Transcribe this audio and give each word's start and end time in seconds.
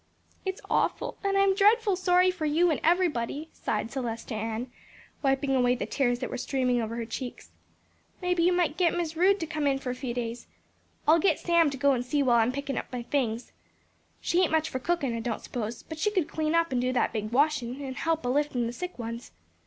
"It's 0.45 0.61
awful, 0.67 1.19
and 1.23 1.37
I'm 1.37 1.53
dreadful 1.53 1.95
sorry 1.95 2.31
for 2.31 2.47
you 2.47 2.71
and 2.71 2.79
everybody," 2.83 3.49
sighed 3.53 3.91
Celestia 3.91 4.33
Ann, 4.35 4.71
wiping 5.21 5.55
away 5.55 5.75
the 5.75 5.85
tears 5.85 6.17
that 6.17 6.31
were 6.31 6.39
streaming 6.39 6.81
over 6.81 6.95
her 6.95 7.05
cheeks. 7.05 7.51
"Maybe 8.19 8.41
you 8.41 8.51
might 8.51 8.77
git 8.77 8.97
Mis' 8.97 9.15
Rood 9.15 9.39
to 9.39 9.45
come 9.45 9.67
in 9.67 9.77
for 9.77 9.91
a 9.91 9.95
few 9.95 10.11
days. 10.15 10.47
I'll 11.07 11.19
git 11.19 11.37
Sam 11.37 11.69
to 11.69 11.77
go 11.77 11.91
and 11.91 12.03
see 12.03 12.23
while 12.23 12.37
I'm 12.39 12.49
a 12.49 12.51
pickin' 12.51 12.79
up 12.79 12.91
my 12.91 13.03
things. 13.03 13.51
"She 14.19 14.41
ain't 14.41 14.51
much 14.51 14.69
for 14.71 14.79
cookin' 14.79 15.15
I 15.15 15.19
don't 15.19 15.43
suppose, 15.43 15.83
but 15.83 15.99
she 15.99 16.09
could 16.09 16.27
clean 16.27 16.55
up 16.55 16.71
and 16.71 16.81
do 16.81 16.91
that 16.93 17.13
big 17.13 17.31
washin', 17.31 17.79
and 17.79 17.95
help 17.95 18.25
a 18.25 18.29
liftin' 18.29 18.65
the 18.65 18.73
sick 18.73 18.97
ones. 18.97 19.29